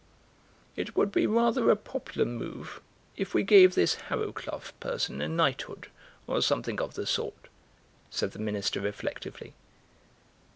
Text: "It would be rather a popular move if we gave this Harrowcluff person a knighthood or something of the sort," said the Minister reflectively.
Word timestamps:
"It 0.75 0.95
would 0.95 1.11
be 1.11 1.27
rather 1.27 1.69
a 1.69 1.75
popular 1.75 2.25
move 2.25 2.81
if 3.15 3.35
we 3.35 3.43
gave 3.43 3.75
this 3.75 3.97
Harrowcluff 4.09 4.73
person 4.79 5.21
a 5.21 5.27
knighthood 5.27 5.89
or 6.25 6.41
something 6.41 6.81
of 6.81 6.95
the 6.95 7.05
sort," 7.05 7.49
said 8.09 8.31
the 8.31 8.39
Minister 8.39 8.79
reflectively. 8.81 9.53